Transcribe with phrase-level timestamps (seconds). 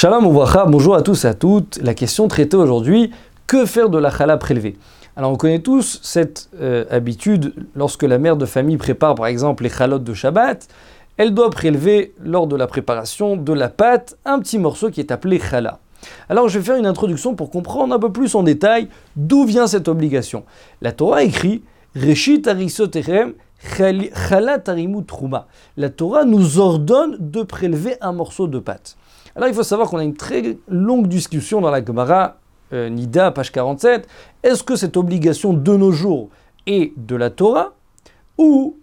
[0.00, 1.78] Shalom Ouvracha, bonjour à tous et à toutes.
[1.82, 3.10] La question traitée aujourd'hui,
[3.46, 4.78] que faire de la chala prélevée?
[5.14, 9.62] Alors on connaît tous cette euh, habitude, lorsque la mère de famille prépare par exemple
[9.62, 10.68] les chalotes de Shabbat,
[11.18, 15.12] elle doit prélever lors de la préparation de la pâte un petit morceau qui est
[15.12, 15.80] appelé chala.
[16.30, 19.66] Alors je vais faire une introduction pour comprendre un peu plus en détail d'où vient
[19.66, 20.44] cette obligation.
[20.80, 21.62] La Torah écrit
[21.94, 22.48] Reshit.
[25.76, 28.96] La Torah nous ordonne de prélever un morceau de pâte.
[29.36, 32.36] Alors il faut savoir qu'on a une très longue discussion dans la Gemara,
[32.72, 34.08] euh, Nida, page 47.
[34.42, 36.30] Est-ce que cette obligation de nos jours
[36.66, 37.74] est de la Torah
[38.38, 38.76] ou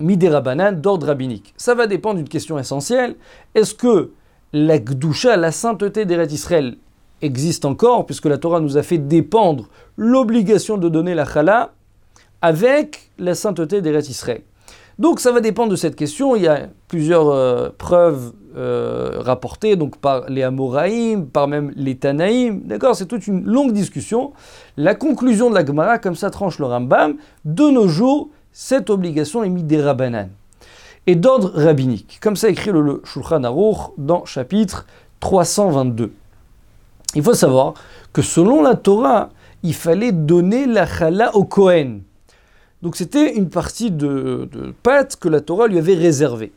[0.00, 1.54] Miderabanan d'ordre rabbinique?
[1.56, 3.16] Ça va dépendre d'une question essentielle.
[3.54, 4.12] Est-ce que
[4.52, 6.76] la Gdusha, la sainteté des Israël,
[7.20, 11.72] existe encore, puisque la Torah nous a fait dépendre l'obligation de donner la chala
[12.42, 14.42] avec la sainteté des Israël
[14.98, 16.34] donc ça va dépendre de cette question.
[16.34, 21.96] Il y a plusieurs euh, preuves euh, rapportées donc par les Amoraïm, par même les
[21.96, 22.62] Tanaïm.
[22.64, 22.96] D'accord?
[22.96, 24.32] C'est toute une longue discussion.
[24.76, 29.44] La conclusion de la Gemara, comme ça tranche le Rambam, de nos jours, cette obligation
[29.44, 30.30] est mise des Rabbanan.
[31.06, 32.18] Et d'ordre rabbinique.
[32.20, 34.84] Comme ça écrit le, Shulchan Aruch dans chapitre
[35.20, 36.12] 322.
[37.14, 37.74] Il faut savoir
[38.12, 39.30] que selon la Torah,
[39.62, 42.02] il fallait donner la chala au Kohen.
[42.82, 44.48] Donc c'était une partie de,
[44.82, 46.52] pâte que la Torah lui avait réservée.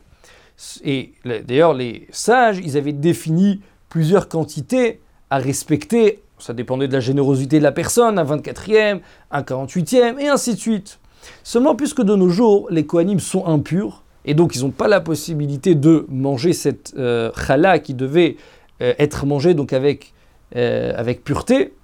[0.84, 5.00] Et d'ailleurs, les sages, ils avaient défini plusieurs quantités
[5.30, 6.22] à respecter.
[6.38, 9.00] Ça dépendait de la générosité de la personne, un 24e,
[9.30, 10.98] un 48e, et ainsi de suite.
[11.42, 15.00] Seulement, puisque de nos jours, les Kohanim sont impurs, et donc ils n'ont pas la
[15.00, 18.36] possibilité de manger cette euh, chala qui devait
[18.80, 20.12] euh, être mangée donc avec,
[20.56, 21.74] euh, avec pureté,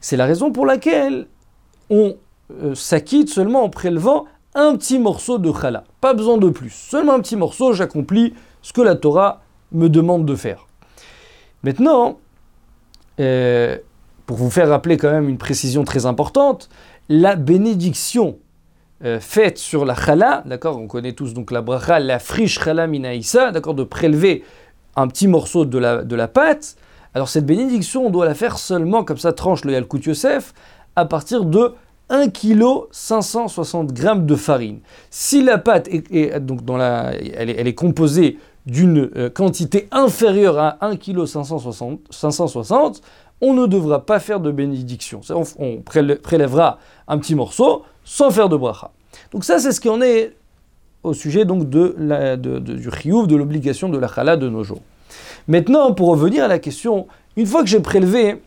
[0.00, 1.26] c'est la raison pour laquelle
[1.90, 2.16] on
[2.62, 5.84] euh, s'acquitte seulement en prélevant un petit morceau de chala.
[6.00, 6.70] Pas besoin de plus.
[6.70, 9.42] Seulement un petit morceau, j'accomplis ce que la Torah
[9.72, 10.66] me demande de faire.
[11.62, 12.18] Maintenant,
[13.20, 13.78] euh,
[14.26, 16.68] pour vous faire rappeler quand même une précision très importante,
[17.08, 18.38] la bénédiction
[19.04, 22.86] euh, faite sur la chala, d'accord, on connaît tous donc la bracha, la friche chala
[22.86, 24.44] minaïsa, d'accord, de prélever
[24.96, 26.76] un petit morceau de la, de la pâte.
[27.14, 30.54] Alors cette bénédiction, on doit la faire seulement, comme ça tranche le Yalkut Yosef,
[30.96, 31.74] à partir de
[32.12, 34.80] 1 kg 560 g de farine.
[35.10, 40.76] Si la pâte est, donc dans la, elle, est, composée d'une euh, quantité inférieure à
[40.86, 43.00] 1 kg 560, 560,
[43.40, 45.22] on ne devra pas faire de bénédiction.
[45.58, 46.78] On, prélèvera
[47.08, 48.90] un petit morceau sans faire de bracha.
[49.32, 50.36] Donc ça, c'est ce qui en est
[51.02, 51.96] au sujet donc de
[52.58, 54.82] du chiouf, de l'obligation de la chala de nos jours.
[55.48, 58.42] Maintenant, pour revenir à la question, une fois que j'ai prélevé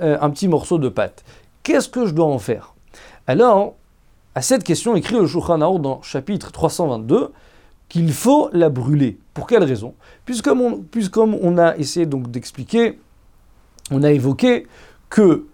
[0.00, 1.24] euh, un petit morceau de pâte,
[1.62, 2.73] qu'est-ce que je dois en faire?
[3.26, 3.74] Alors,
[4.34, 7.30] à cette question, écrit le Shulchan dans chapitre 322
[7.88, 9.18] qu'il faut la brûler.
[9.32, 9.94] Pour quelle raison?
[10.24, 10.84] Puisqu'on
[11.16, 12.98] on, on a essayé donc d'expliquer,
[13.90, 14.66] on a évoqué
[15.10, 15.44] que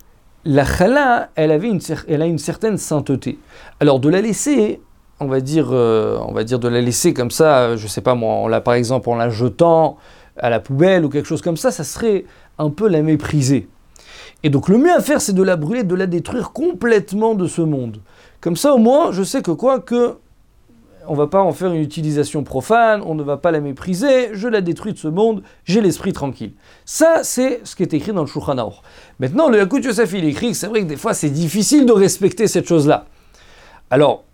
[0.45, 3.39] la chala, elle, avait une, elle a une certaine sainteté.
[3.79, 4.81] Alors de la laisser,
[5.19, 8.15] on va dire, euh, on va dire de la laisser comme ça, je sais pas
[8.15, 9.99] moi, la, par exemple en la jetant
[10.39, 12.25] à la poubelle ou quelque chose comme ça, ça serait
[12.59, 13.69] un peu la mépriser.
[14.43, 17.47] Et donc le mieux à faire, c'est de la brûler, de la détruire complètement de
[17.47, 18.01] ce monde.
[18.41, 20.17] Comme ça, au moins, je sais que quoi que
[21.07, 24.49] on va pas en faire une utilisation profane, on ne va pas la mépriser, je
[24.49, 26.53] la détruis de ce monde, j'ai l'esprit tranquille.
[26.85, 28.73] Ça, c'est ce qui est écrit dans le Shulchan
[29.19, 31.93] Maintenant, le Yakut Yosef, il écrit que c'est vrai que des fois, c'est difficile de
[31.93, 33.07] respecter cette chose-là.
[33.91, 34.25] Alors,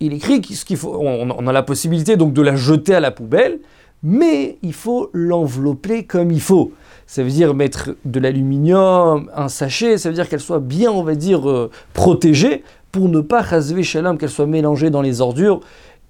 [0.00, 3.60] il écrit qu'il faut, on a la possibilité donc de la jeter à la poubelle,
[4.04, 6.72] mais il faut l'envelopper comme il faut.
[7.06, 11.02] Ça veut dire mettre de l'aluminium, un sachet, ça veut dire qu'elle soit bien, on
[11.02, 15.60] va dire, euh, protégée pour ne pas rasver shalom, qu'elle soit mélangée dans les ordures.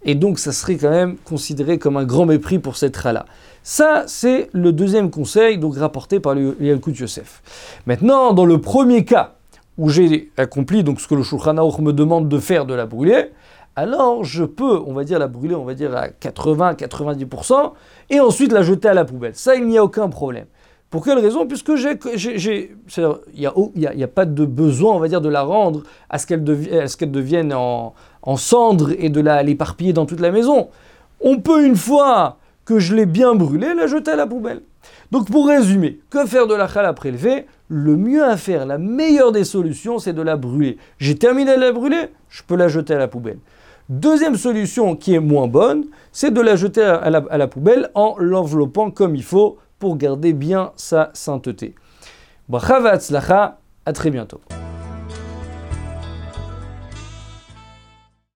[0.05, 3.25] Et donc, ça serait quand même considéré comme un grand mépris pour cette rala.
[3.63, 7.43] Ça, c'est le deuxième conseil, donc rapporté par le Yalkut Yosef.
[7.87, 9.37] Maintenant, dans le premier cas,
[9.79, 13.31] où j'ai accompli donc ce que le Shulchan me demande de faire, de la brûler,
[13.77, 17.73] alors je peux, on va dire, la brûler, on va dire à 80-90%,
[18.11, 19.35] et ensuite la jeter à la poubelle.
[19.35, 20.47] Ça, il n'y a aucun problème.
[20.91, 21.47] Pour quelle raison?
[21.47, 21.99] Puisque j'ai,
[23.35, 26.27] il n'y a, a, pas de besoin, on va dire, de la rendre à ce
[26.27, 30.69] qu'elle, devienne en, en, cendre et de l'éparpiller dans toute la maison.
[31.21, 34.63] On peut, une fois que je l'ai bien brûlée, la jeter à la poubelle.
[35.11, 39.33] Donc pour résumer, que faire de la chala prélevée Le mieux à faire, la meilleure
[39.33, 40.79] des solutions, c'est de la brûler.
[40.99, 43.39] J'ai terminé de la brûler, je peux la jeter à la poubelle.
[43.91, 48.91] Deuxième solution qui est moins bonne, c'est de la jeter à la, poubelle en l'enveloppant
[48.91, 51.75] comme il faut pour garder bien sa sainteté.
[52.49, 54.41] Bracha à très bientôt.